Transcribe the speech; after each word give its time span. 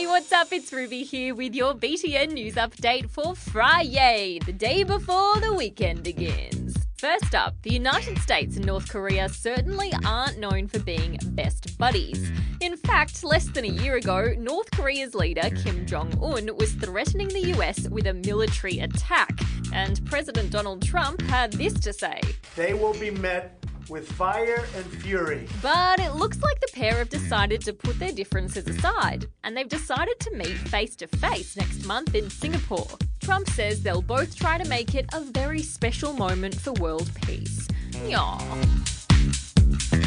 Hey, 0.00 0.06
what's 0.06 0.32
up? 0.32 0.50
It's 0.50 0.72
Ruby 0.72 1.02
here 1.02 1.34
with 1.34 1.54
your 1.54 1.74
BTN 1.74 2.32
news 2.32 2.54
update 2.54 3.10
for 3.10 3.34
Friday, 3.34 4.38
the 4.46 4.50
day 4.50 4.82
before 4.82 5.38
the 5.40 5.52
weekend 5.52 6.04
begins. 6.04 6.74
First 6.96 7.34
up, 7.34 7.60
the 7.60 7.74
United 7.74 8.16
States 8.16 8.56
and 8.56 8.64
North 8.64 8.88
Korea 8.88 9.28
certainly 9.28 9.92
aren't 10.06 10.38
known 10.38 10.68
for 10.68 10.78
being 10.78 11.18
best 11.32 11.76
buddies. 11.76 12.32
In 12.62 12.78
fact, 12.78 13.22
less 13.22 13.48
than 13.48 13.66
a 13.66 13.68
year 13.68 13.96
ago, 13.96 14.32
North 14.38 14.70
Korea's 14.70 15.14
leader 15.14 15.50
Kim 15.62 15.84
Jong 15.84 16.18
un 16.22 16.56
was 16.56 16.72
threatening 16.72 17.28
the 17.28 17.52
US 17.58 17.86
with 17.90 18.06
a 18.06 18.14
military 18.14 18.78
attack, 18.78 19.38
and 19.74 20.02
President 20.06 20.50
Donald 20.50 20.80
Trump 20.80 21.20
had 21.20 21.52
this 21.52 21.74
to 21.74 21.92
say 21.92 22.22
They 22.56 22.72
will 22.72 22.94
be 22.94 23.10
met 23.10 23.62
with 23.90 24.10
fire 24.12 24.64
and 24.76 24.86
fury. 24.86 25.46
But 25.60 26.00
it 26.00 26.14
looks 26.14 26.40
like 26.40 26.60
the 26.60 26.70
pair 26.72 26.98
have 26.98 27.08
decided 27.08 27.60
to 27.62 27.72
put 27.72 27.98
their 27.98 28.12
differences 28.12 28.66
aside, 28.66 29.26
and 29.44 29.56
they've 29.56 29.68
decided 29.68 30.18
to 30.20 30.34
meet 30.34 30.56
face 30.56 30.96
to 30.96 31.06
face 31.06 31.56
next 31.56 31.84
month 31.84 32.14
in 32.14 32.30
Singapore. 32.30 32.88
Trump 33.20 33.48
says 33.50 33.82
they'll 33.82 34.00
both 34.00 34.34
try 34.36 34.56
to 34.56 34.68
make 34.68 34.94
it 34.94 35.06
a 35.12 35.20
very 35.20 35.62
special 35.62 36.12
moment 36.12 36.54
for 36.54 36.72
world 36.74 37.10
peace. 37.22 37.68
Yaw. 38.06 38.38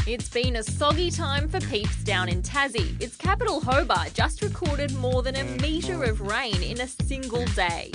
It's 0.06 0.28
been 0.28 0.58
a 0.58 0.64
soggy 0.64 1.10
time 1.10 1.48
for 1.48 1.62
peeps 1.62 2.04
down 2.04 2.28
in 2.28 2.42
Tassie. 2.42 3.02
Its 3.02 3.16
capital 3.16 3.62
Hobart 3.62 4.14
just 4.14 4.42
recorded 4.42 4.94
more 4.98 5.24
than 5.24 5.38
a 5.38 5.46
mm. 5.46 5.62
metre 5.62 6.04
of 6.04 6.20
rain 6.20 6.62
in 6.62 6.82
a 6.82 6.88
single 6.88 7.46
day. 7.56 7.90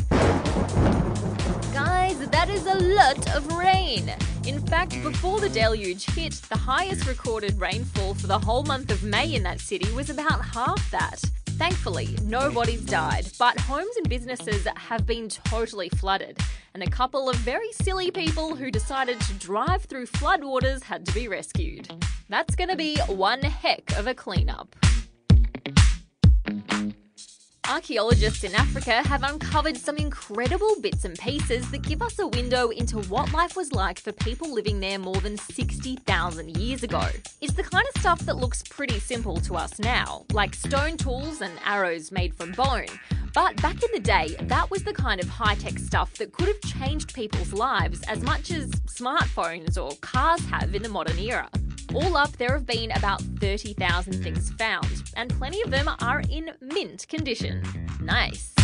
Guys, 1.71 2.19
that 2.31 2.49
is 2.49 2.65
a 2.65 2.77
lot 2.77 3.37
of 3.37 3.55
rain. 3.55 4.11
In 4.47 4.59
fact, 4.69 4.93
mm. 4.93 5.03
before 5.03 5.39
the 5.39 5.51
deluge 5.51 6.07
hit, 6.07 6.33
the 6.49 6.57
highest 6.57 7.07
recorded 7.07 7.61
rainfall 7.61 8.15
for 8.15 8.27
the 8.27 8.39
whole 8.39 8.63
month 8.63 8.91
of 8.91 9.05
May 9.05 9.35
in 9.35 9.43
that 9.43 9.61
city 9.61 9.93
was 9.93 10.09
about 10.09 10.43
half 10.43 10.91
that. 10.91 11.21
Thankfully, 11.59 12.07
mm. 12.07 12.23
nobody's 12.23 12.87
died, 12.87 13.27
but 13.39 13.61
homes 13.61 13.95
and 13.99 14.09
businesses 14.09 14.67
have 14.77 15.05
been 15.05 15.29
totally 15.29 15.91
flooded, 15.91 16.39
and 16.81 16.87
a 16.87 16.91
couple 16.91 17.29
of 17.29 17.35
very 17.39 17.73
silly 17.73 18.09
people 18.09 18.55
who 18.55 18.71
decided 18.71 19.21
to 19.21 19.33
drive 19.35 19.83
through 19.83 20.07
floodwaters 20.07 20.81
had 20.85 21.05
to 21.05 21.13
be 21.13 21.27
rescued. 21.27 21.89
That's 22.29 22.55
gonna 22.55 22.77
be 22.77 22.99
one 23.09 23.43
heck 23.43 23.99
of 23.99 24.07
a 24.07 24.15
cleanup. 24.15 24.77
Archaeologists 27.69 28.45
in 28.45 28.55
Africa 28.55 29.03
have 29.07 29.23
uncovered 29.23 29.77
some 29.77 29.99
incredible 29.99 30.81
bits 30.81 31.05
and 31.05 31.19
pieces 31.19 31.71
that 31.71 31.83
give 31.83 32.01
us 32.01 32.19
a 32.19 32.27
window 32.27 32.71
into 32.71 32.99
what 33.11 33.31
life 33.35 33.57
was 33.57 33.75
like 33.75 33.99
for 33.99 34.11
people 34.11 34.51
living 34.55 34.81
there 34.81 34.99
more 34.99 35.21
than 35.21 35.37
60,000 35.37 36.57
years 36.57 36.83
ago. 36.83 37.07
It's 37.43 37.53
the 37.53 37.63
kind 37.63 37.85
of 37.95 38.01
stuff 38.01 38.21
that 38.21 38.39
looks 38.39 38.63
pretty 38.63 38.99
simple 38.99 39.37
to 39.41 39.55
us 39.55 39.79
now, 39.79 40.25
like 40.33 40.55
stone 40.55 40.97
tools 40.97 41.43
and 41.43 41.53
arrows 41.63 42.11
made 42.11 42.35
from 42.35 42.53
bone. 42.53 42.87
But 43.35 43.61
back 43.61 43.83
in 43.83 43.91
the 43.93 44.01
day, 44.01 44.35
that 44.41 44.71
was 44.71 44.85
the 44.85 44.95
kind 44.95 45.21
of 45.21 45.29
high 45.29 45.57
tech 45.57 45.79
stuff 45.79 46.15
that 46.15 46.33
could 46.33 46.49
have 46.49 46.61
changed 46.63 47.13
people's 47.13 47.53
lives 47.53 48.03
as 48.05 48.23
much 48.23 48.51
as 48.51 48.71
smartphones 48.87 49.77
or 49.77 49.95
cars 50.01 50.43
have 50.47 50.75
in 50.75 50.83
the 50.83 50.89
modern 50.89 51.19
era. 51.19 51.51
All 51.95 52.17
up, 52.17 52.33
there 52.33 52.53
have 52.53 52.67
been 52.67 52.91
about 52.93 53.23
30,000 53.23 54.13
mm. 54.13 54.23
things 54.23 54.51
found, 54.51 55.11
and 55.17 55.31
plenty 55.31 55.63
of 55.63 55.71
them 55.71 55.89
are 56.01 56.23
in 56.31 56.51
mint 56.61 57.09
condition. 57.09 57.63
Nice. 58.01 58.55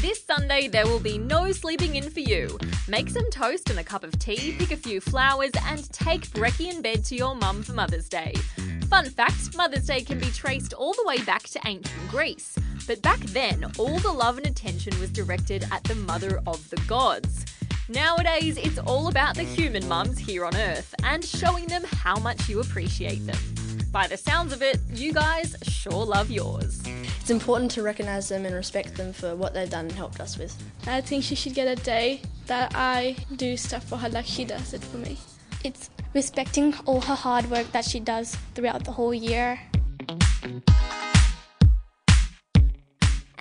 This 0.00 0.22
Sunday, 0.22 0.68
there 0.68 0.86
will 0.86 1.00
be 1.00 1.18
no 1.18 1.50
sleeping 1.50 1.96
in 1.96 2.10
for 2.10 2.20
you. 2.20 2.58
Make 2.88 3.08
some 3.08 3.28
toast 3.30 3.70
and 3.70 3.78
a 3.78 3.84
cup 3.84 4.04
of 4.04 4.18
tea, 4.18 4.54
pick 4.58 4.70
a 4.70 4.76
few 4.76 5.00
flowers, 5.00 5.52
and 5.64 5.90
take 5.92 6.28
brekkie 6.30 6.72
in 6.72 6.82
bed 6.82 7.04
to 7.06 7.16
your 7.16 7.34
mum 7.34 7.62
for 7.62 7.72
Mother's 7.72 8.08
Day. 8.08 8.34
Fun 8.88 9.06
fact 9.06 9.56
Mother's 9.56 9.86
Day 9.86 10.02
can 10.02 10.18
be 10.18 10.30
traced 10.30 10.74
all 10.74 10.92
the 10.92 11.04
way 11.06 11.18
back 11.24 11.44
to 11.44 11.60
ancient 11.66 12.08
Greece. 12.10 12.56
But 12.86 13.00
back 13.02 13.18
then, 13.20 13.64
all 13.78 13.98
the 13.98 14.12
love 14.12 14.36
and 14.36 14.46
attention 14.46 14.98
was 15.00 15.10
directed 15.10 15.66
at 15.72 15.82
the 15.84 15.94
mother 15.94 16.42
of 16.46 16.68
the 16.68 16.80
gods. 16.86 17.46
Nowadays, 17.88 18.56
it's 18.56 18.78
all 18.78 19.08
about 19.08 19.34
the 19.34 19.42
human 19.42 19.86
mums 19.86 20.18
here 20.18 20.46
on 20.46 20.56
Earth 20.56 20.94
and 21.02 21.22
showing 21.22 21.66
them 21.66 21.84
how 21.84 22.18
much 22.18 22.48
you 22.48 22.60
appreciate 22.60 23.26
them. 23.26 23.36
By 23.92 24.06
the 24.06 24.16
sounds 24.16 24.54
of 24.54 24.62
it, 24.62 24.80
you 24.94 25.12
guys 25.12 25.54
sure 25.64 26.06
love 26.06 26.30
yours. 26.30 26.82
It's 27.20 27.28
important 27.28 27.70
to 27.72 27.82
recognise 27.82 28.30
them 28.30 28.46
and 28.46 28.54
respect 28.54 28.94
them 28.96 29.12
for 29.12 29.36
what 29.36 29.52
they've 29.52 29.68
done 29.68 29.84
and 29.84 29.92
helped 29.92 30.18
us 30.20 30.38
with. 30.38 30.56
I 30.86 31.02
think 31.02 31.24
she 31.24 31.34
should 31.34 31.52
get 31.52 31.68
a 31.68 31.80
day 31.82 32.22
that 32.46 32.72
I 32.74 33.16
do 33.36 33.54
stuff 33.54 33.84
for 33.84 33.98
her 33.98 34.08
like 34.08 34.24
she 34.24 34.46
does 34.46 34.72
it 34.72 34.82
for 34.82 34.96
me. 34.96 35.18
It's 35.62 35.90
respecting 36.14 36.74
all 36.86 37.02
her 37.02 37.14
hard 37.14 37.50
work 37.50 37.70
that 37.72 37.84
she 37.84 38.00
does 38.00 38.34
throughout 38.54 38.84
the 38.84 38.92
whole 38.92 39.12
year. 39.12 39.60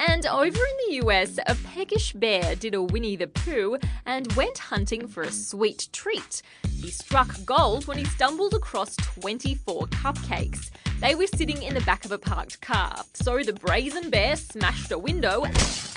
And 0.09 0.25
over 0.25 0.57
in 0.57 0.77
the 0.87 1.07
US, 1.07 1.39
a 1.47 1.55
peckish 1.55 2.11
bear 2.13 2.55
did 2.55 2.75
a 2.75 2.81
Winnie 2.81 3.15
the 3.15 3.27
Pooh 3.27 3.77
and 4.05 4.31
went 4.33 4.57
hunting 4.57 5.07
for 5.07 5.23
a 5.23 5.31
sweet 5.31 5.87
treat. 5.93 6.41
He 6.69 6.89
struck 6.89 7.45
gold 7.45 7.87
when 7.87 7.97
he 7.97 8.05
stumbled 8.05 8.53
across 8.53 8.97
24 8.97 9.87
cupcakes. 9.87 10.71
They 10.99 11.15
were 11.15 11.27
sitting 11.27 11.63
in 11.63 11.73
the 11.73 11.81
back 11.81 12.03
of 12.03 12.11
a 12.11 12.17
parked 12.17 12.59
car, 12.59 13.03
so 13.13 13.43
the 13.43 13.53
brazen 13.53 14.09
bear 14.09 14.35
smashed 14.35 14.91
a 14.91 14.97
window 14.97 15.45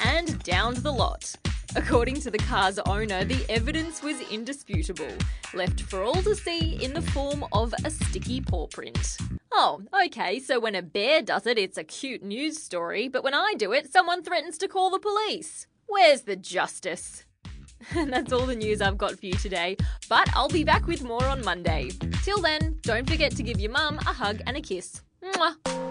and 0.05 0.39
downed 0.45 0.79
the 0.79 0.93
lot. 0.93 1.35
According 1.75 2.21
to 2.21 2.31
the 2.31 2.39
car's 2.39 2.79
owner, 2.79 3.25
the 3.25 3.45
evidence 3.49 4.03
was 4.03 4.21
indisputable, 4.31 5.13
left 5.53 5.83
for 5.83 6.03
all 6.03 6.23
to 6.23 6.35
see 6.35 6.83
in 6.83 6.95
the 6.95 7.03
form 7.03 7.45
of 7.53 7.75
a 7.85 7.91
sticky 7.91 8.41
paw 8.41 8.67
print. 8.69 9.19
Oh, 9.59 9.81
okay, 10.05 10.39
so 10.39 10.61
when 10.61 10.75
a 10.75 10.83
bear 10.83 11.23
does 11.23 11.47
it, 11.47 11.57
it's 11.57 11.79
a 11.79 11.83
cute 11.83 12.23
news 12.23 12.63
story, 12.63 13.09
but 13.09 13.25
when 13.25 13.33
I 13.33 13.55
do 13.57 13.73
it, 13.73 13.91
someone 13.91 14.23
threatens 14.23 14.59
to 14.59 14.69
call 14.69 14.91
the 14.91 14.99
police. 14.99 15.67
Where's 15.87 16.21
the 16.23 16.37
justice? 16.37 17.25
And 17.95 18.13
that's 18.13 18.35
all 18.35 18.45
the 18.45 18.55
news 18.55 18.83
I've 18.83 18.99
got 18.99 19.19
for 19.19 19.25
you 19.25 19.33
today, 19.33 19.79
but 20.11 20.29
I'll 20.37 20.51
be 20.51 20.63
back 20.63 20.87
with 20.87 21.03
more 21.03 21.25
on 21.25 21.43
Monday. 21.43 21.89
Till 22.23 22.43
then, 22.43 22.79
don't 22.83 23.09
forget 23.09 23.35
to 23.37 23.43
give 23.43 23.59
your 23.59 23.73
mum 23.73 23.97
a 24.01 24.13
hug 24.13 24.43
and 24.47 24.59
a 24.59 24.61
kiss. 24.61 25.01
Mwah. 25.25 25.86